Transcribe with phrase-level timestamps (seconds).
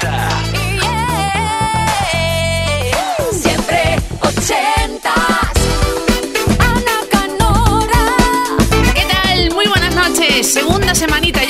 [0.00, 0.28] Delta.
[3.32, 5.12] Siempre ochentas.
[6.58, 8.04] Ana Canora.
[8.94, 9.54] ¿Qué tal?
[9.54, 10.52] Muy buenas noches.
[10.52, 11.43] Segunda semanita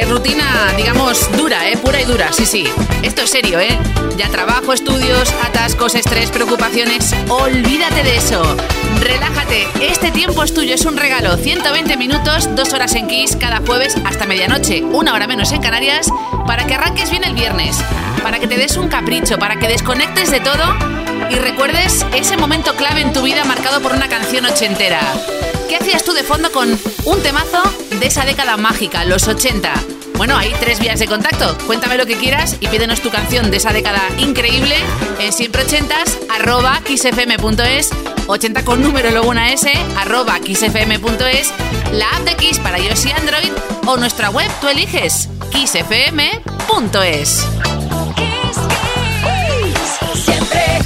[0.00, 1.76] rutina, digamos, dura, ¿eh?
[1.76, 2.64] Pura y dura, sí, sí.
[3.02, 3.78] Esto es serio, ¿eh?
[4.16, 7.14] Ya trabajo, estudios, atascos, estrés, preocupaciones.
[7.28, 8.42] Olvídate de eso.
[9.00, 11.36] Relájate, este tiempo es tuyo, es un regalo.
[11.36, 16.08] 120 minutos, dos horas en Kiss cada jueves hasta medianoche, una hora menos en Canarias,
[16.46, 17.76] para que arranques bien el viernes,
[18.22, 20.64] para que te des un capricho, para que desconectes de todo
[21.30, 25.00] y recuerdes ese momento clave en tu vida marcado por una canción ochentera.
[25.72, 26.68] ¿Qué hacías tú de fondo con
[27.06, 27.62] un temazo
[27.98, 29.72] de esa década mágica, los 80?
[30.18, 31.56] Bueno, hay tres vías de contacto.
[31.66, 34.74] Cuéntame lo que quieras y pídenos tu canción de esa década increíble
[35.18, 37.88] en siempreochentas arroba xfm.es
[38.26, 41.50] 80 con número luego una S arroba xfm.es
[41.92, 43.52] la app de Kiss para iOS y Android
[43.86, 47.46] o nuestra web tú eliges xfm.es
[50.22, 50.82] Siempre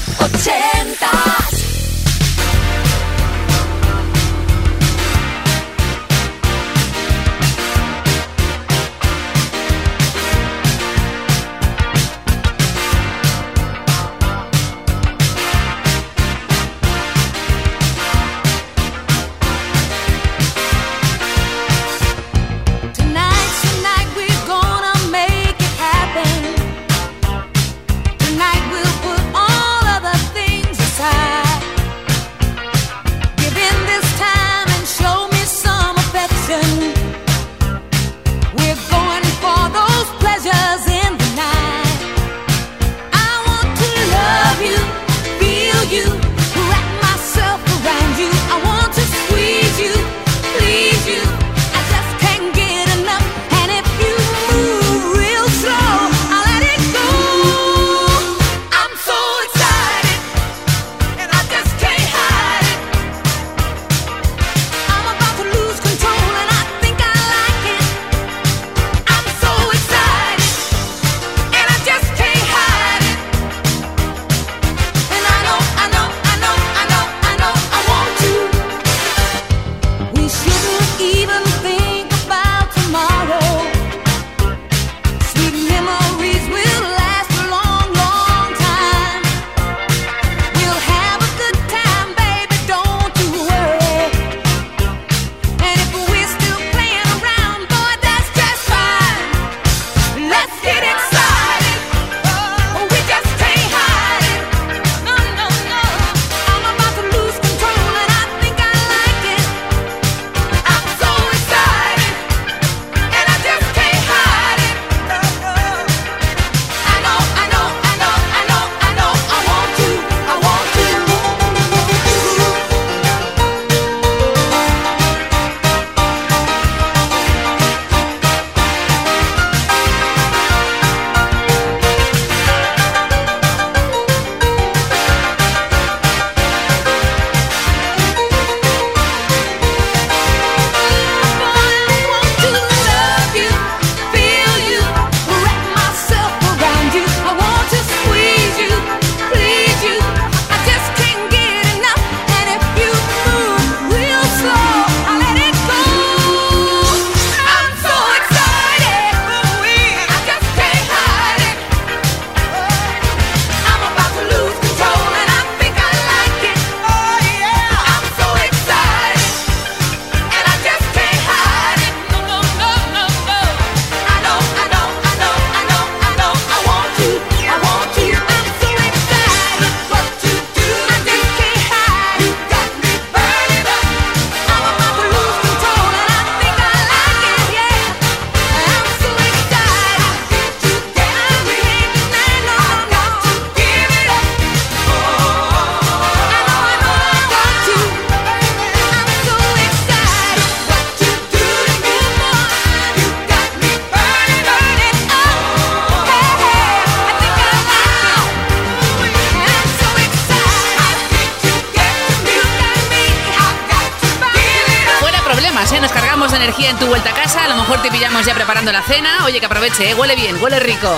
[219.36, 219.94] Oye, que aproveche, ¿eh?
[219.94, 220.90] huele bien, huele rico.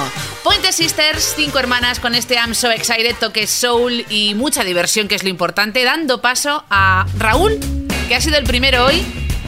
[0.45, 5.17] Pointe Sisters, cinco hermanas con este I'm So Excited, toque soul y mucha diversión, que
[5.17, 7.59] es lo importante, dando paso a Raúl,
[8.07, 9.05] que ha sido el primero hoy,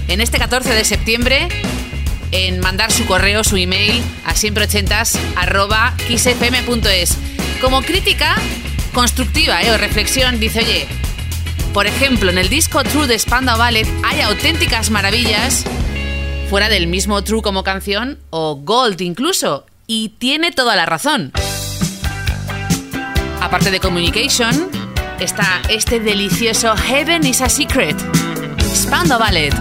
[0.08, 1.46] en este 14 de septiembre,
[2.32, 4.98] en mandar su correo, su email a siempre xfm.es.
[7.60, 8.34] Como crítica
[8.92, 9.70] constructiva ¿eh?
[9.70, 10.88] o reflexión, dice, oye,
[11.72, 15.64] por ejemplo, en el disco True de Spandau Ballet hay auténticas maravillas
[16.50, 21.30] fuera del mismo True como canción o Gold incluso, y tiene toda la razón.
[23.40, 24.68] Aparte de Communication,
[25.20, 27.96] está este delicioso Heaven is a Secret,
[28.74, 29.54] Spandau Ballet.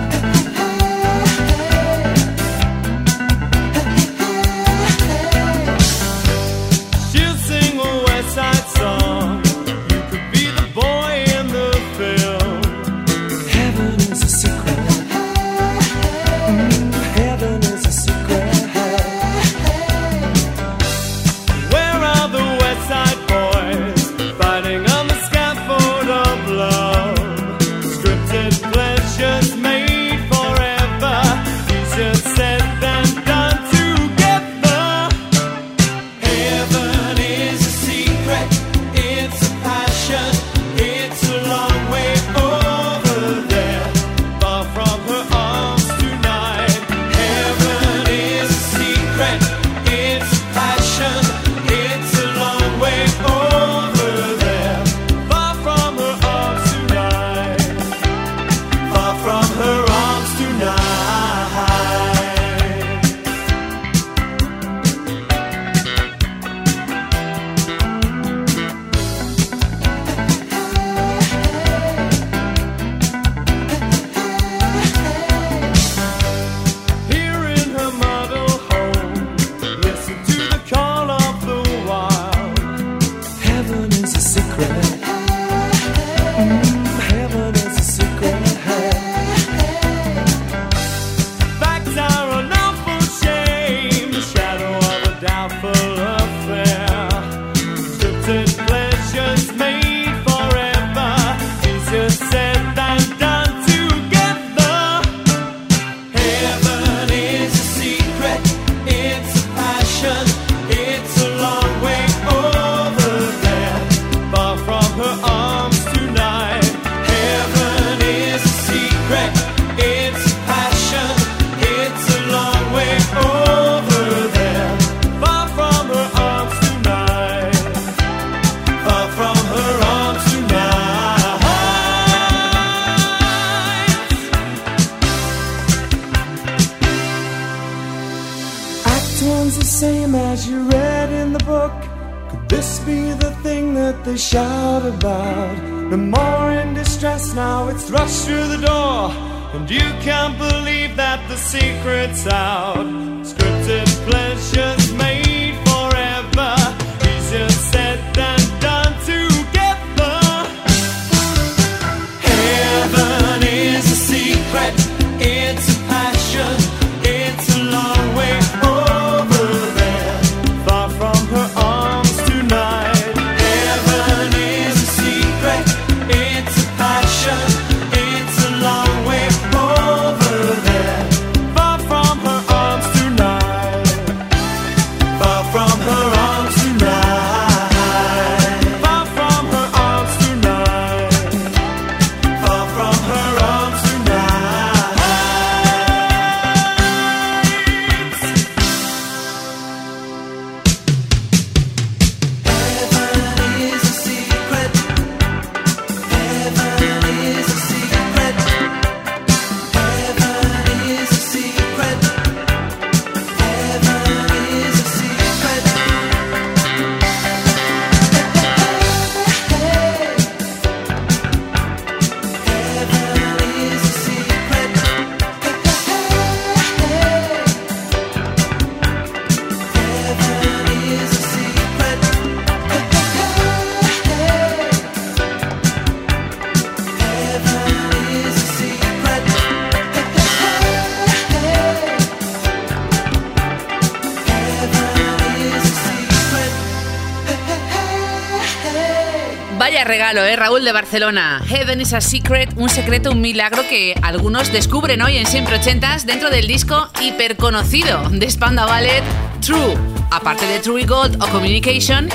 [250.09, 250.35] Regalo, ¿eh?
[250.35, 251.39] Raúl de Barcelona.
[251.47, 256.07] Heaven is a Secret, un secreto, un milagro que algunos descubren hoy en Siempre Ochentas
[256.07, 259.04] dentro del disco hiperconocido de Spanda Ballet,
[259.39, 259.78] True.
[260.09, 262.09] Aparte de True Gold o Communication,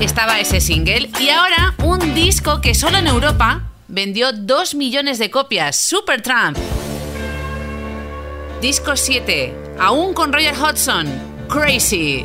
[0.00, 1.10] estaba ese single.
[1.18, 6.56] Y ahora un disco que solo en Europa vendió 2 millones de copias, Supertramp.
[8.60, 11.08] Disco 7, Aún con Roger Hodgson,
[11.48, 12.24] Crazy.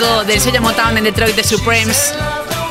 [0.00, 2.14] Del sello Motown en Detroit de Supremes,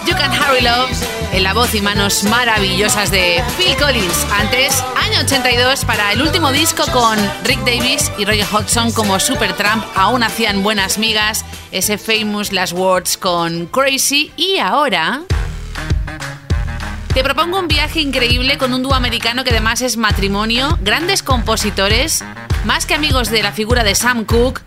[0.07, 0.89] You Can Hurry Love,
[1.31, 4.25] en la voz y manos maravillosas de Phil Collins.
[4.31, 9.85] Antes, año 82, para el último disco con Rick Davis y Roger Hodgson como Supertramp,
[9.95, 15.21] aún hacían buenas migas, ese famous Last Words con Crazy y ahora...
[17.13, 22.23] Te propongo un viaje increíble con un dúo americano que además es matrimonio, grandes compositores,
[22.65, 24.63] más que amigos de la figura de Sam Cooke,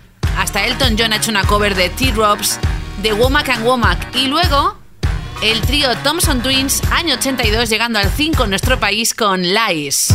[0.53, 2.59] hasta Elton John ha hecho una cover de T-Robs,
[3.01, 4.77] de Womack and Womack y luego
[5.43, 10.15] el trío Thompson Twins, año 82, llegando al 5 en nuestro país con Lies.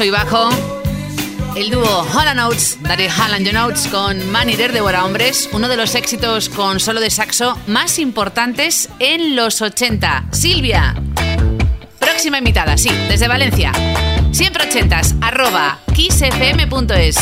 [0.00, 0.48] saxo bajo.
[1.56, 5.94] El dúo Holland Notes, Daryl Holland Your Notes con Manider Devora Hombres, uno de los
[5.94, 10.28] éxitos con solo de saxo más importantes en los 80.
[10.32, 10.94] Silvia,
[11.98, 13.72] próxima invitada, sí, desde Valencia.
[14.32, 17.16] Siempre ochentas, arroba kissfm.es.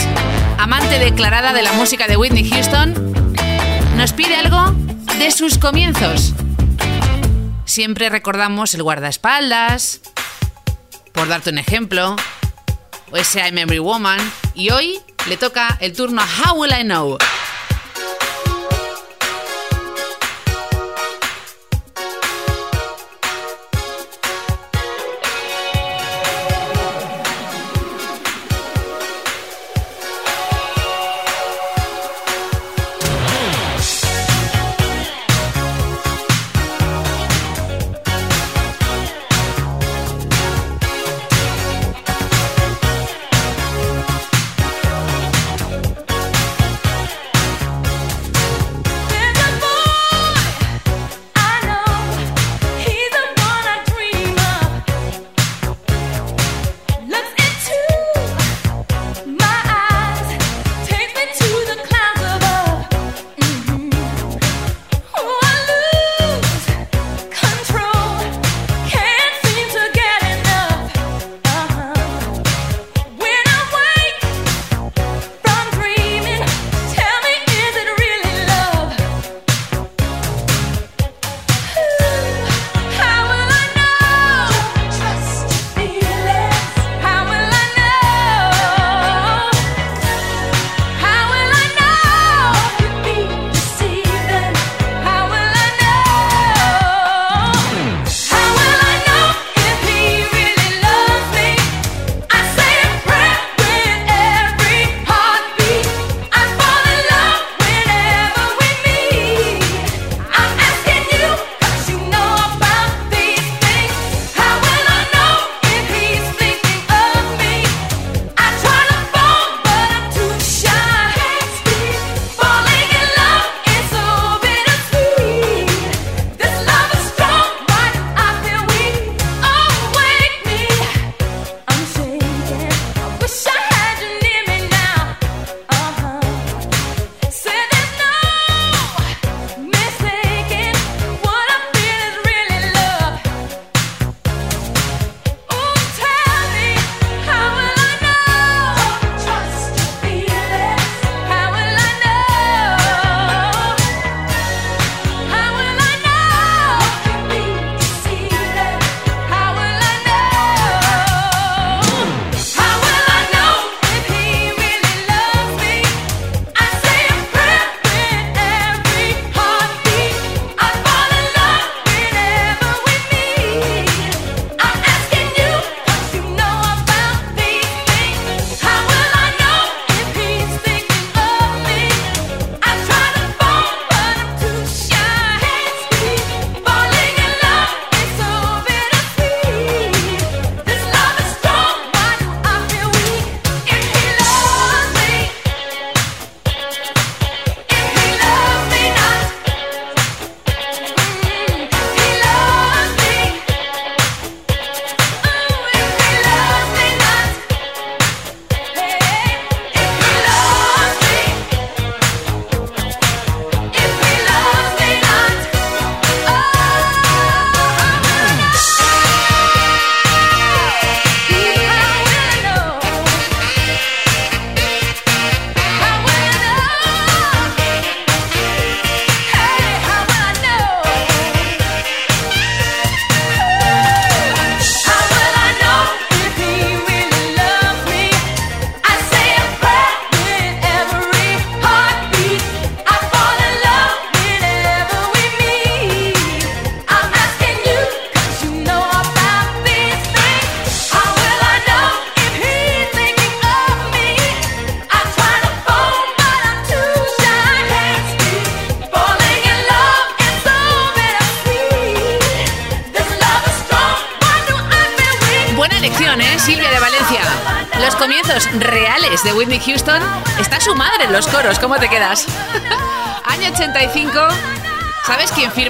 [0.59, 2.95] Amante declarada de la música de Whitney Houston,
[3.97, 4.73] nos pide algo
[5.19, 6.33] de sus comienzos.
[7.65, 10.01] Siempre recordamos el guardaespaldas,
[11.13, 12.15] por darte un ejemplo,
[13.11, 14.19] pues, o ese I'm Every Woman.
[14.55, 17.19] Y hoy le toca el turno a How Will I Know.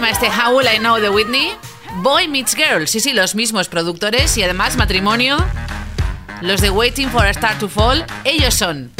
[0.08, 1.50] llama este Howl I Know de Whitney?
[1.96, 2.86] Boy Meets Girl.
[2.86, 5.36] Sí, sí, los mismos productores y además matrimonio.
[6.40, 8.90] Los de Waiting for a Star to Fall, ellos son.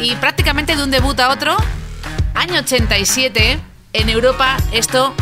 [0.00, 1.56] Y prácticamente de un debut a otro,
[2.34, 3.58] año 87,
[3.92, 5.14] en Europa esto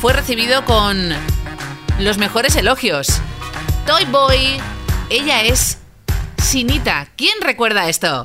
[0.00, 1.10] fue recibido con
[1.98, 3.20] los mejores elogios.
[3.86, 4.60] Toy Boy,
[5.10, 5.78] ella es
[6.42, 7.08] Sinita.
[7.16, 8.24] ¿Quién recuerda esto?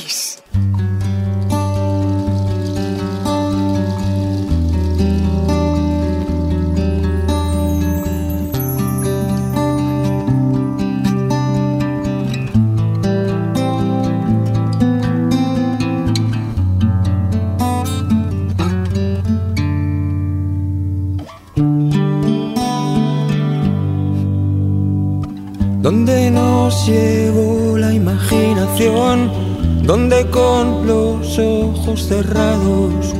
[31.99, 33.13] cerrados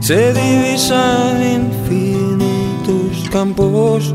[0.00, 4.12] se divisan infinitos campos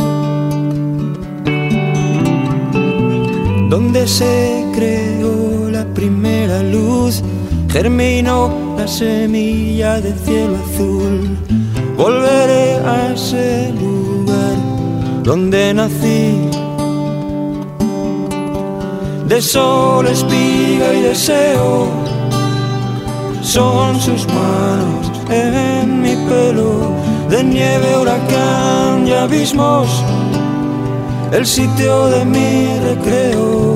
[3.70, 7.22] donde se creó la primera luz,
[7.70, 11.38] germinó la semilla del cielo azul.
[11.98, 14.56] Volveré a ese lugar
[15.24, 16.50] donde nací.
[19.28, 22.05] De sol, espiga y deseo
[23.56, 26.92] son sus manos en mi pelo,
[27.30, 30.04] de nieve, huracán y abismos,
[31.32, 33.75] el sitio de mi recreo.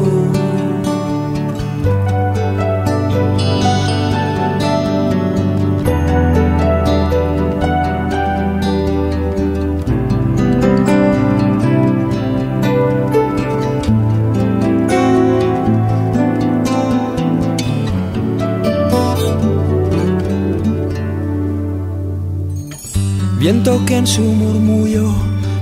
[24.00, 25.14] En su murmullo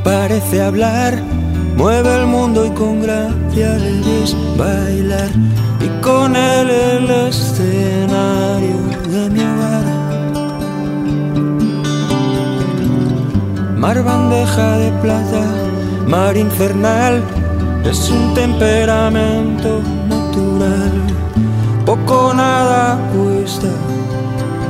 [0.04, 1.20] parece hablar,
[1.76, 5.32] mueve el mundo y con gracia le ves bailar.
[5.86, 8.80] Y con él el escenario
[9.14, 9.86] de mi hogar.
[13.76, 15.44] Mar bandeja de plata,
[16.06, 17.24] mar infernal,
[17.90, 20.92] es un temperamento natural.
[21.88, 23.72] Poco nada cuesta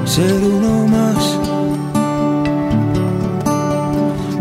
[0.06, 0.42] ser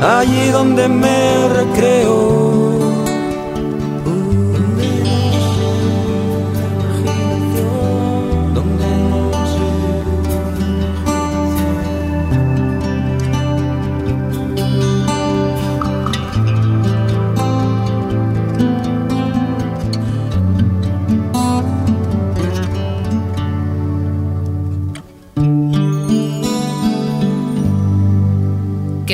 [0.00, 2.55] allí donde me recreo.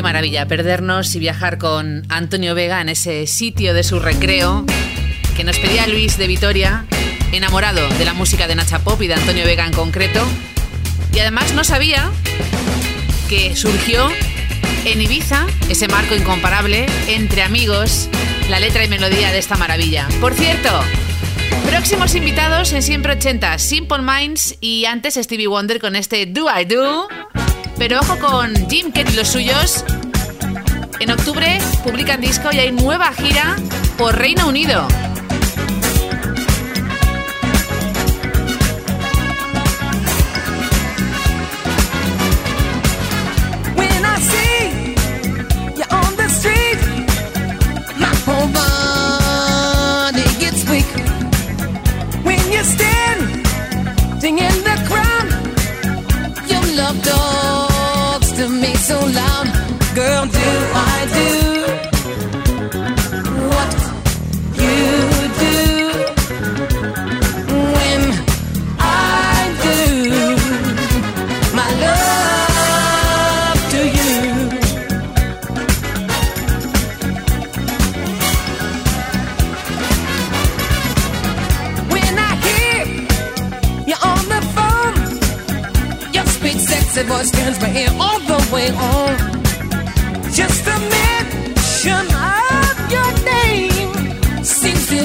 [0.02, 4.66] Maravilla perdernos y viajar con Antonio Vega en ese sitio de su recreo
[5.36, 6.84] que nos pedía Luis de Vitoria,
[7.32, 10.20] enamorado de la música de Nacha Pop y de Antonio Vega en concreto.
[11.14, 12.10] Y además no sabía
[13.28, 14.10] que surgió
[14.84, 18.08] en Ibiza ese marco incomparable entre amigos,
[18.50, 20.08] la letra y melodía de esta maravilla.
[20.20, 20.68] Por cierto,
[21.66, 26.64] próximos invitados en Siempre 80, Simple Minds y antes Stevie Wonder con este Do I
[26.64, 27.08] Do.
[27.82, 29.84] Pero ojo con Jim Kerr y los suyos.
[31.00, 33.56] En octubre publican disco y hay nueva gira
[33.98, 34.86] por Reino Unido.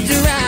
[0.08, 0.47] Drive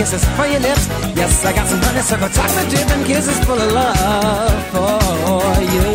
[0.00, 0.88] kisses for your lips.
[1.12, 5.88] Yes, I got some honeysuckle chocolate dip and kisses full of love for you.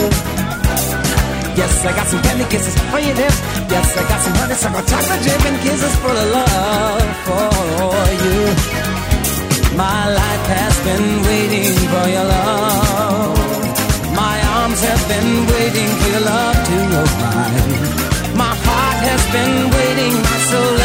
[1.58, 3.40] Yes, I got some candy kisses for your lips.
[3.74, 7.50] Yes, I got some honeysuckle chocolate dip and kisses full of love for
[8.26, 8.42] you.
[9.74, 13.34] My life has been waiting for your love.
[14.14, 18.36] My arms have been waiting for your love to arrive.
[18.38, 20.85] My heart has been waiting, my soul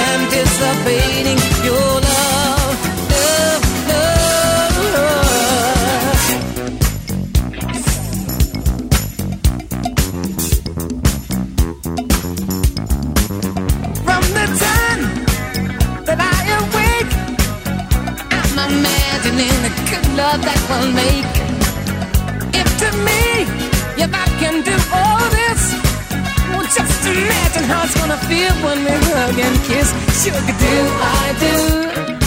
[20.81, 21.35] we'll make.
[22.55, 23.45] If to me
[23.99, 25.62] you're back can do all this.
[26.51, 29.89] Well, just imagine how it's gonna feel when we hug and kiss.
[30.22, 32.19] Sugar, do I do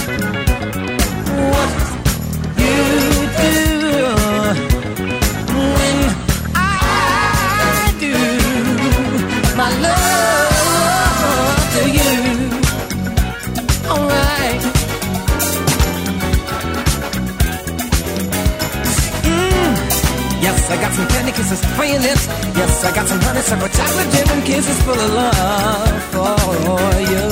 [21.43, 22.27] kisses for your lips.
[22.55, 27.25] Yes, I got some honeysuckle chocolate dip and kisses full of love for you.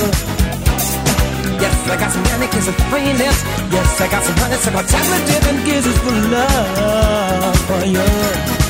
[1.62, 3.40] Yes, I got some candy kisses for your lips.
[3.72, 8.61] Yes, I got some honeysuckle chocolate dip and kisses full of love for you.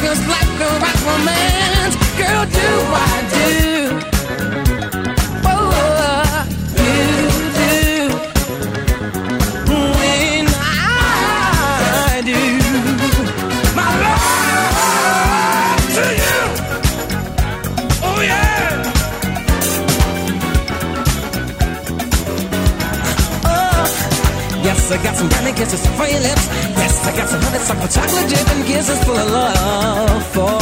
[0.00, 1.94] Feels like the right romance.
[2.18, 3.50] Girl, do I do?
[5.44, 5.72] Oh,
[6.84, 7.02] you
[7.58, 7.74] do.
[9.98, 12.40] When I do
[13.78, 16.38] my love to you.
[18.08, 18.70] Oh, yeah.
[23.44, 23.84] Oh,
[24.64, 26.46] yes, I got some candy kisses for your lips.
[26.88, 30.56] Yes, I got some honeysuckle chocolate dip and kisses full of love for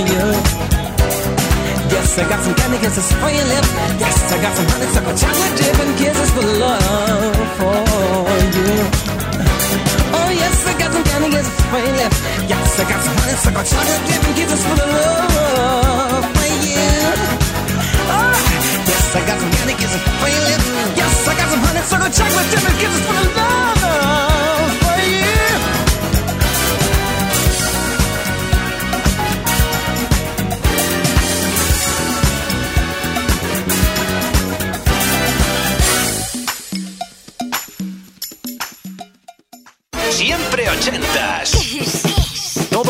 [0.00, 0.24] you.
[1.92, 3.70] Yes, I got some candy kisses for your lips.
[4.00, 7.76] Yes, I got some honeysuckle chocolate dip and kisses full of love for
[8.56, 8.70] you.
[10.16, 12.18] Oh yes, I got some candy kisses for your lips.
[12.48, 16.88] Yes, I got some honeysuckle chocolate dip and kisses full of love for you.
[18.08, 18.32] Oh,
[18.88, 20.64] yes, I got some candy kisses for your lips.
[20.96, 24.37] Yes, I got some honeysuckle chocolate dip and kisses full of love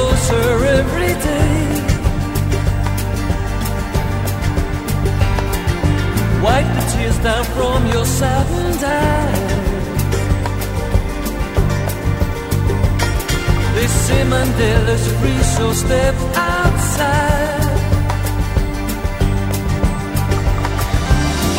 [0.00, 1.56] Closer every day.
[6.44, 9.50] Wipe the tears down from your saddened eyes.
[13.74, 16.16] They say Mandela's free, so step
[16.54, 17.64] outside.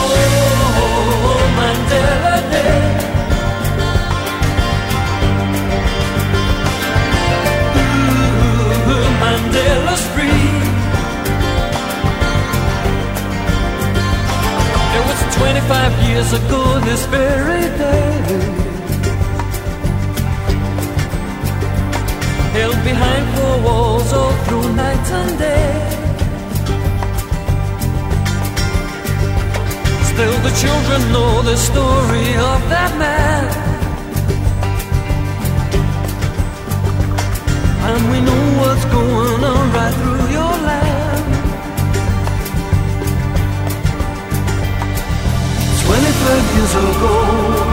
[0.03, 0.15] Oh,
[0.83, 2.90] oh, oh Mandela Day.
[9.51, 10.27] Free.
[14.97, 18.11] It was 25 years ago this very day.
[22.57, 25.73] Held behind four walls all through night and day.
[30.11, 33.60] Still the children know the story of that man.
[37.93, 41.25] And we know what's going on right through your land.
[45.85, 47.70] 25 years ago.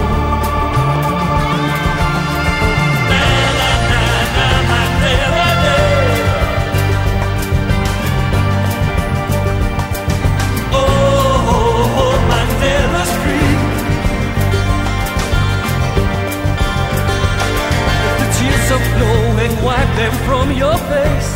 [20.29, 21.33] From your face.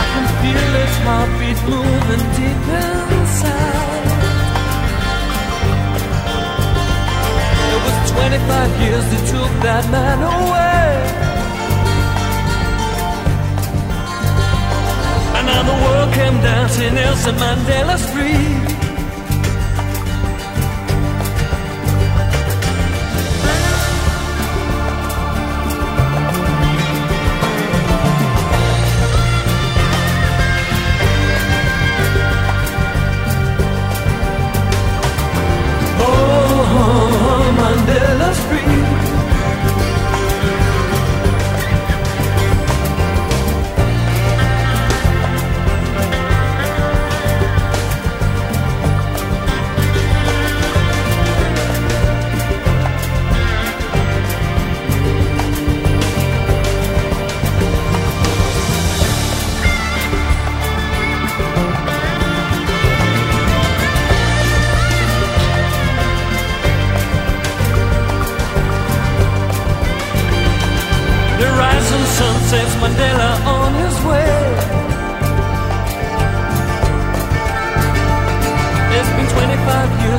[0.00, 4.08] I can feel its heartbeat moving deep inside.
[7.72, 10.88] It was 25 years that took that man away.
[15.36, 18.89] And now the world came to Nelson Mandela's free.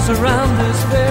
[0.10, 1.11] Around this very